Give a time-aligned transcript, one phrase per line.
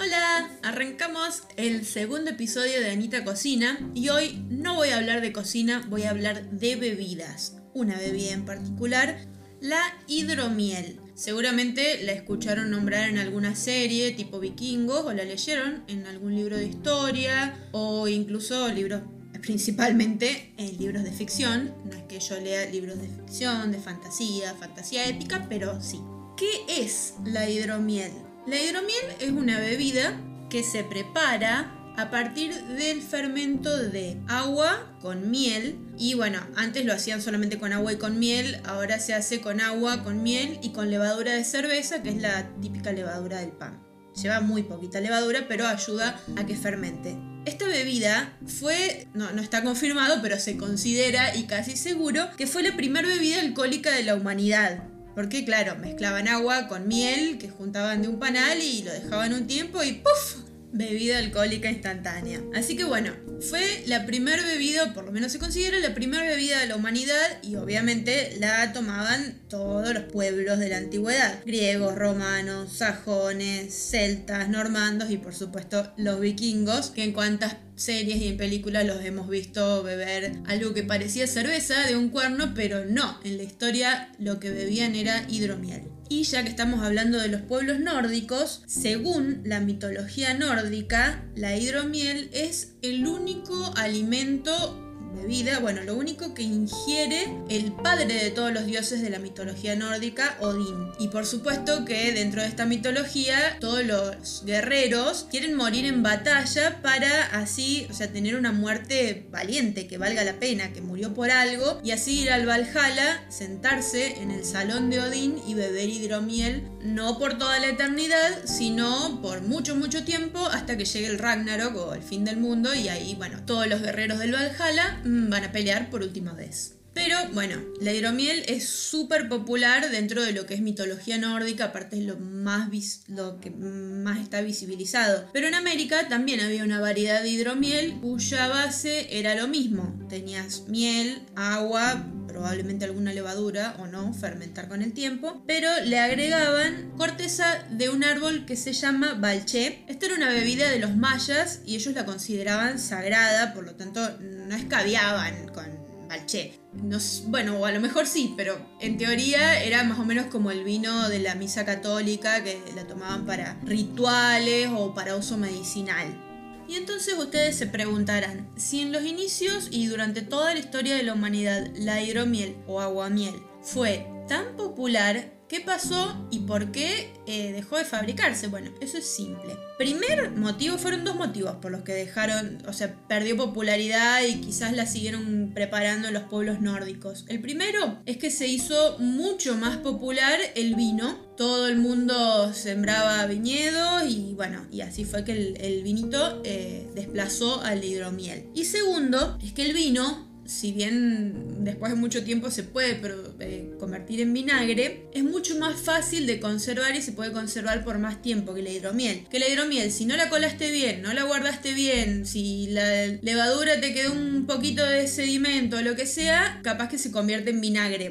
[0.00, 5.32] Hola, arrancamos el segundo episodio de Anita Cocina y hoy no voy a hablar de
[5.32, 7.56] cocina, voy a hablar de bebidas.
[7.74, 9.18] Una bebida en particular,
[9.60, 10.98] la hidromiel.
[11.14, 16.56] Seguramente la escucharon nombrar en alguna serie tipo vikingos o la leyeron en algún libro
[16.56, 19.02] de historia o incluso libros
[19.42, 21.72] principalmente en libros de ficción.
[21.84, 26.00] No es que yo lea libros de ficción, de fantasía, fantasía épica, pero sí.
[26.36, 28.10] ¿Qué es la hidromiel?
[28.46, 35.30] La hidromiel es una bebida que se prepara a partir del fermento de agua con
[35.30, 35.78] miel.
[35.96, 39.62] Y bueno, antes lo hacían solamente con agua y con miel, ahora se hace con
[39.62, 43.82] agua, con miel y con levadura de cerveza, que es la típica levadura del pan.
[44.20, 47.16] Lleva muy poquita levadura, pero ayuda a que fermente.
[47.46, 52.62] Esta bebida fue, no, no está confirmado, pero se considera y casi seguro que fue
[52.62, 54.84] la primera bebida alcohólica de la humanidad.
[55.14, 59.46] Porque claro, mezclaban agua con miel que juntaban de un panal y lo dejaban un
[59.46, 60.44] tiempo y ¡puf!
[60.72, 62.42] Bebida alcohólica instantánea.
[62.52, 63.12] Así que bueno,
[63.48, 67.42] fue la primera bebida, por lo menos se considera la primera bebida de la humanidad
[67.42, 71.38] y obviamente la tomaban todos los pueblos de la antigüedad.
[71.46, 78.28] Griegos, romanos, sajones, celtas, normandos y por supuesto los vikingos, que en cuantas series y
[78.28, 83.18] en películas los hemos visto beber algo que parecía cerveza de un cuerno, pero no,
[83.24, 85.82] en la historia lo que bebían era hidromiel.
[86.08, 92.28] Y ya que estamos hablando de los pueblos nórdicos, según la mitología nórdica, la hidromiel
[92.32, 94.83] es el único alimento
[95.14, 99.76] bebida, bueno, lo único que ingiere el padre de todos los dioses de la mitología
[99.76, 100.92] nórdica, Odín.
[100.98, 106.80] Y por supuesto que dentro de esta mitología todos los guerreros quieren morir en batalla
[106.82, 111.30] para así, o sea, tener una muerte valiente, que valga la pena, que murió por
[111.30, 116.68] algo, y así ir al Valhalla, sentarse en el salón de Odín y beber hidromiel,
[116.82, 121.76] no por toda la eternidad, sino por mucho, mucho tiempo hasta que llegue el Ragnarok
[121.76, 125.52] o el fin del mundo, y ahí, bueno, todos los guerreros del Valhalla van a
[125.52, 126.74] pelear por última vez.
[126.94, 131.98] Pero bueno, la hidromiel es súper popular dentro de lo que es mitología nórdica, aparte
[131.98, 132.68] es lo, más
[133.08, 135.28] lo que más está visibilizado.
[135.32, 140.06] Pero en América también había una variedad de hidromiel cuya base era lo mismo.
[140.08, 146.92] Tenías miel, agua, probablemente alguna levadura o no, fermentar con el tiempo, pero le agregaban
[146.96, 149.84] corteza de un árbol que se llama balché.
[149.86, 154.00] Esta era una bebida de los mayas y ellos la consideraban sagrada, por lo tanto
[154.46, 155.64] no escabiaban con
[156.08, 156.58] balché.
[156.72, 160.50] No, bueno, o a lo mejor sí, pero en teoría era más o menos como
[160.50, 166.20] el vino de la misa católica que la tomaban para rituales o para uso medicinal.
[166.68, 171.02] Y entonces ustedes se preguntarán, si en los inicios y durante toda la historia de
[171.02, 177.52] la humanidad la hidromiel o aguamiel fue tan popular, ¿Qué pasó y por qué eh,
[177.52, 178.48] dejó de fabricarse?
[178.48, 179.56] Bueno, eso es simple.
[179.78, 184.72] Primer motivo fueron dos motivos por los que dejaron, o sea, perdió popularidad y quizás
[184.72, 187.24] la siguieron preparando los pueblos nórdicos.
[187.28, 191.20] El primero es que se hizo mucho más popular el vino.
[191.36, 197.62] Todo el mundo sembraba viñedo y bueno, y así fue que el, vinito eh, desplazó
[197.62, 198.48] al hidromiel.
[198.54, 203.00] Y segundo es que el vino si bien después de mucho tiempo se puede
[203.40, 207.98] eh, convertir en vinagre, es mucho más fácil de conservar y se puede conservar por
[207.98, 209.26] más tiempo que la hidromiel.
[209.30, 213.80] Que la hidromiel, si no la colaste bien, no la guardaste bien, si la levadura
[213.80, 217.60] te quedó un poquito de sedimento o lo que sea, capaz que se convierte en
[217.60, 218.10] vinagre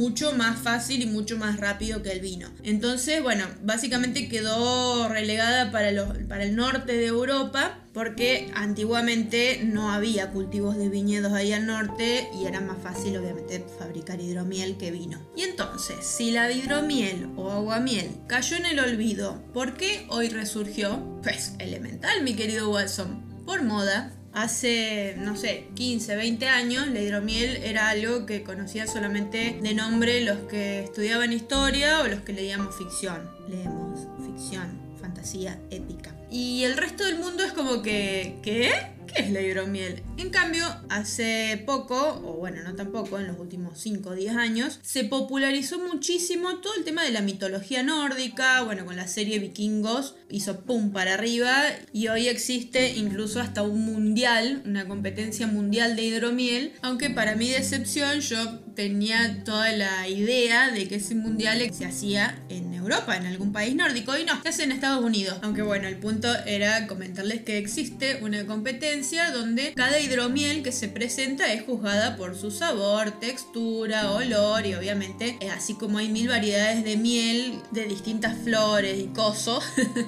[0.00, 2.48] mucho más fácil y mucho más rápido que el vino.
[2.62, 5.90] Entonces, bueno, básicamente quedó relegada para,
[6.26, 12.30] para el norte de Europa porque antiguamente no había cultivos de viñedos ahí al norte
[12.40, 15.20] y era más fácil obviamente fabricar hidromiel que vino.
[15.36, 21.20] Y entonces, si la hidromiel o aguamiel cayó en el olvido, ¿por qué hoy resurgió?
[21.22, 24.14] Pues elemental, mi querido Watson, por moda.
[24.32, 30.20] Hace, no sé, 15, 20 años, la hidromiel era algo que conocían solamente de nombre
[30.24, 33.28] los que estudiaban historia o los que leíamos ficción.
[33.48, 36.14] Leemos ficción, fantasía épica.
[36.30, 38.70] Y el resto del mundo es como que, ¿qué?
[39.14, 40.02] ¿Qué es la hidromiel?
[40.18, 44.78] En cambio, hace poco, o bueno, no tampoco, en los últimos 5 o 10 años,
[44.82, 50.14] se popularizó muchísimo todo el tema de la mitología nórdica, bueno, con la serie Vikingos
[50.28, 51.62] hizo pum para arriba
[51.92, 57.48] y hoy existe incluso hasta un mundial, una competencia mundial de hidromiel, aunque para mi
[57.48, 63.26] decepción yo tenía toda la idea de que ese mundial se hacía en Europa, en
[63.26, 65.36] algún país nórdico, y no, se hace en Estados Unidos.
[65.42, 70.88] Aunque bueno, el punto era comentarles que existe una competencia donde cada hidromiel que se
[70.88, 76.28] presenta es juzgada por su sabor, textura, olor y obviamente eh, así como hay mil
[76.28, 79.60] variedades de miel de distintas flores y coso,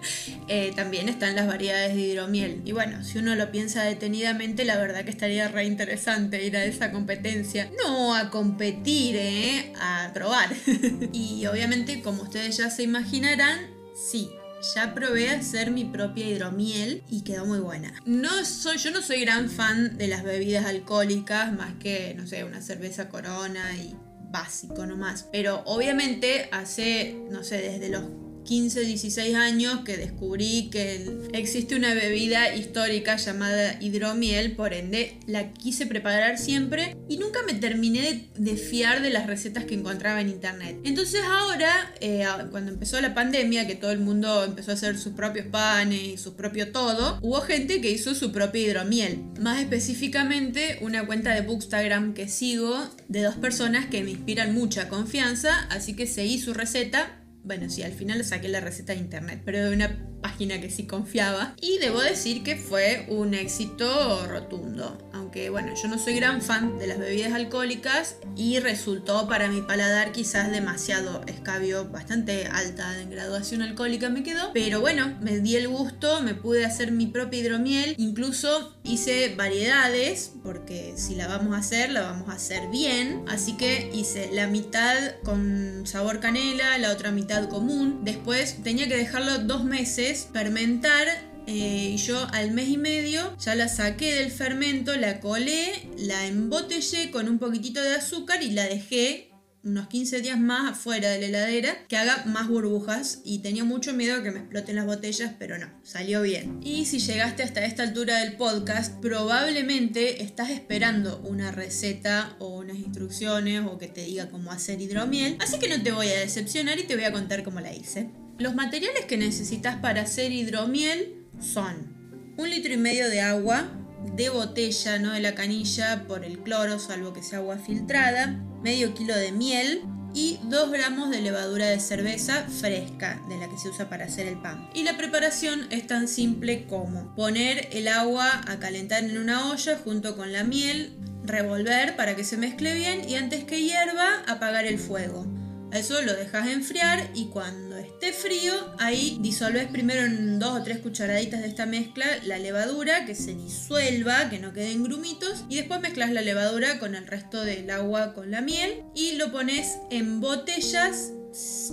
[0.48, 2.60] eh, también están las variedades de hidromiel.
[2.66, 6.64] Y bueno, si uno lo piensa detenidamente, la verdad que estaría re interesante ir a
[6.64, 7.70] esa competencia.
[7.82, 9.72] No a competir, ¿eh?
[9.80, 10.50] a probar.
[11.12, 13.58] y obviamente, como ustedes ya se imaginarán,
[13.94, 14.30] sí,
[14.74, 17.92] ya probé hacer mi propia hidromiel y quedó muy buena.
[18.04, 22.44] No soy, yo no soy gran fan de las bebidas alcohólicas, más que, no sé,
[22.44, 23.94] una cerveza corona y
[24.30, 25.26] básico nomás.
[25.30, 28.04] Pero obviamente hace, no sé, desde los
[28.48, 35.52] 15, 16 años que descubrí que existe una bebida histórica llamada hidromiel, por ende la
[35.52, 40.30] quise preparar siempre y nunca me terminé de, fiar de las recetas que encontraba en
[40.30, 40.78] internet.
[40.84, 45.12] Entonces ahora, eh, cuando empezó la pandemia, que todo el mundo empezó a hacer sus
[45.12, 49.24] propios panes y su propio todo, hubo gente que hizo su propia hidromiel.
[49.38, 54.88] Más específicamente, una cuenta de Bookstagram que sigo de dos personas que me inspiran mucha
[54.88, 57.17] confianza, así que seguí su receta
[57.48, 60.86] bueno, sí, al final saqué la receta de internet, pero de una página que sí
[60.86, 61.54] confiaba.
[61.60, 64.98] Y debo decir que fue un éxito rotundo.
[65.12, 69.62] Aunque bueno, yo no soy gran fan de las bebidas alcohólicas y resultó para mi
[69.62, 74.52] paladar quizás demasiado escabio, bastante alta en graduación alcohólica me quedó.
[74.52, 77.94] Pero bueno, me di el gusto, me pude hacer mi propia hidromiel.
[77.98, 83.24] Incluso hice variedades, porque si la vamos a hacer, la vamos a hacer bien.
[83.28, 88.00] Así que hice la mitad con sabor canela, la otra mitad común.
[88.02, 91.08] Después tenía que dejarlo dos meses fermentar
[91.46, 96.26] eh, y yo al mes y medio ya la saqué del fermento, la colé, la
[96.26, 99.28] embotellé con un poquitito de azúcar y la dejé
[99.64, 103.92] unos 15 días más afuera de la heladera que haga más burbujas y tenía mucho
[103.92, 106.60] miedo que me exploten las botellas, pero no, salió bien.
[106.62, 112.76] Y si llegaste hasta esta altura del podcast, probablemente estás esperando una receta o unas
[112.76, 116.78] instrucciones o que te diga cómo hacer hidromiel, así que no te voy a decepcionar
[116.78, 118.10] y te voy a contar cómo la hice.
[118.38, 123.68] Los materiales que necesitas para hacer hidromiel son un litro y medio de agua
[124.14, 128.94] de botella, no de la canilla, por el cloro, salvo que sea agua filtrada, medio
[128.94, 129.82] kilo de miel
[130.14, 134.28] y 2 gramos de levadura de cerveza fresca, de la que se usa para hacer
[134.28, 134.70] el pan.
[134.72, 139.80] Y la preparación es tan simple como poner el agua a calentar en una olla
[139.82, 144.64] junto con la miel, revolver para que se mezcle bien y antes que hierva apagar
[144.64, 145.26] el fuego.
[145.72, 150.78] Eso lo dejas enfriar y cuando esté frío, ahí disolves primero en dos o tres
[150.78, 155.80] cucharaditas de esta mezcla la levadura, que se disuelva, que no queden grumitos, y después
[155.80, 160.20] mezclas la levadura con el resto del agua con la miel y lo pones en
[160.20, 161.12] botellas,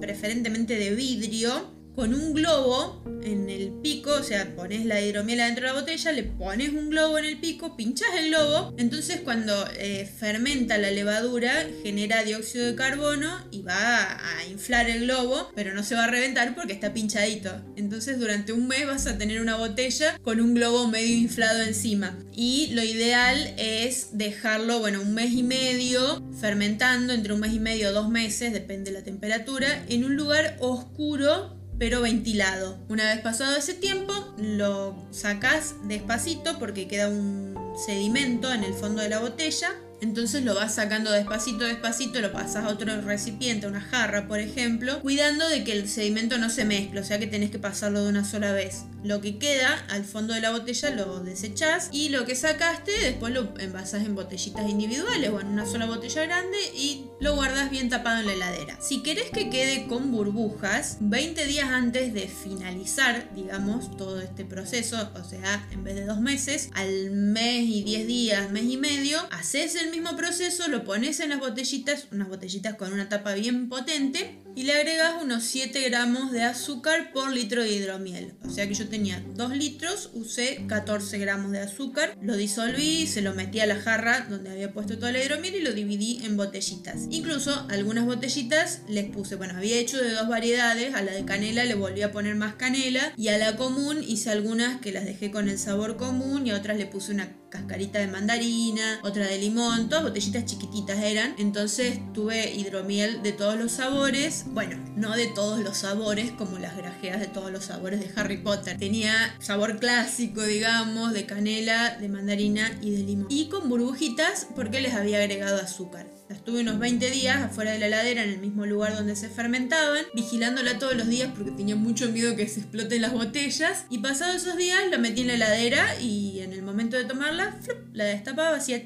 [0.00, 5.66] preferentemente de vidrio, con un globo en el pico, o sea, pones la hidromiel dentro
[5.66, 9.66] de la botella, le pones un globo en el pico, pinchas el globo, entonces cuando
[9.78, 15.74] eh, fermenta la levadura genera dióxido de carbono y va a, inflar el globo, pero
[15.74, 17.50] no se va a reventar porque está pinchadito.
[17.76, 22.16] Entonces durante un mes vas a tener una botella con un globo medio inflado encima.
[22.32, 27.60] Y lo ideal es dejarlo, bueno, un mes y medio fermentando, entre un mes y
[27.60, 32.78] medio o dos meses, depende de la temperatura, en un lugar oscuro pero ventilado.
[32.88, 37.54] Una vez pasado ese tiempo, lo sacas despacito porque queda un
[37.86, 39.68] sedimento en el fondo de la botella
[40.00, 45.00] entonces lo vas sacando despacito, despacito, lo pasas a otro recipiente, una jarra, por ejemplo,
[45.00, 48.10] cuidando de que el sedimento no se mezcle, o sea que tenés que pasarlo de
[48.10, 48.84] una sola vez.
[49.04, 53.32] Lo que queda al fondo de la botella lo desechás y lo que sacaste después
[53.32, 57.88] lo envasas en botellitas individuales o en una sola botella grande y lo guardas bien
[57.88, 58.78] tapado en la heladera.
[58.80, 65.10] Si querés que quede con burbujas, 20 días antes de finalizar, digamos, todo este proceso,
[65.14, 69.18] o sea, en vez de dos meses, al mes y 10 días, mes y medio,
[69.30, 73.68] haces el mismo proceso, lo pones en las botellitas, unas botellitas con una tapa bien
[73.68, 78.32] potente, y le agregas unos 7 gramos de azúcar por litro de hidromiel.
[78.42, 83.20] O sea que yo tenía 2 litros, usé 14 gramos de azúcar, lo disolví, se
[83.20, 86.38] lo metí a la jarra donde había puesto toda la hidromiel y lo dividí en
[86.38, 87.02] botellitas.
[87.10, 91.66] Incluso algunas botellitas les puse, bueno, había hecho de dos variedades, a la de canela
[91.66, 95.30] le volví a poner más canela y a la común hice algunas que las dejé
[95.30, 99.38] con el sabor común y a otras le puse una cascarita de mandarina, otra de
[99.38, 101.34] limón, todas botellitas chiquititas eran.
[101.38, 104.44] Entonces tuve hidromiel de todos los sabores.
[104.48, 108.38] Bueno, no de todos los sabores como las grajeas de todos los sabores de Harry
[108.38, 108.76] Potter.
[108.78, 113.26] Tenía sabor clásico, digamos, de canela, de mandarina y de limón.
[113.30, 116.06] Y con burbujitas porque les había agregado azúcar.
[116.28, 119.28] Las tuve unos 20 días afuera de la heladera en el mismo lugar donde se
[119.28, 123.84] fermentaban, vigilándola todos los días porque tenía mucho miedo que se exploten las botellas.
[123.90, 127.45] Y pasados esos días la metí en la heladera y en el momento de tomarla,
[127.92, 128.78] la destapaba, hacía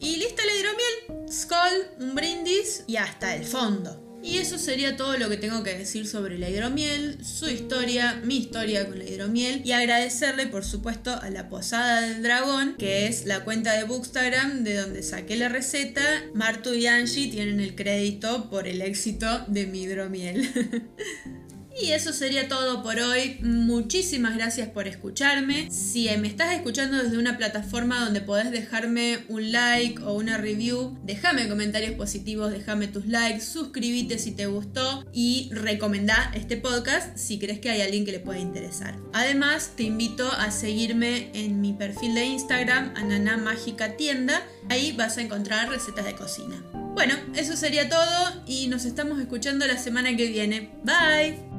[0.00, 1.30] y lista la hidromiel.
[1.32, 4.06] Skull, un brindis y hasta el fondo.
[4.22, 8.38] Y eso sería todo lo que tengo que decir sobre la hidromiel, su historia, mi
[8.38, 13.24] historia con la hidromiel y agradecerle por supuesto a la Posada del Dragón, que es
[13.26, 16.02] la cuenta de Bookstagram de donde saqué la receta.
[16.34, 20.50] Martu y Angie tienen el crédito por el éxito de mi hidromiel.
[21.80, 23.38] Y eso sería todo por hoy.
[23.42, 25.70] Muchísimas gracias por escucharme.
[25.70, 30.98] Si me estás escuchando desde una plataforma donde podés dejarme un like o una review,
[31.04, 37.38] déjame comentarios positivos, déjame tus likes, suscríbete si te gustó y recomendá este podcast si
[37.38, 38.96] crees que hay alguien que le pueda interesar.
[39.12, 44.42] Además, te invito a seguirme en mi perfil de Instagram, Ananá Mágica Tienda.
[44.70, 46.62] Ahí vas a encontrar recetas de cocina.
[46.94, 50.70] Bueno, eso sería todo y nos estamos escuchando la semana que viene.
[50.82, 51.55] Bye.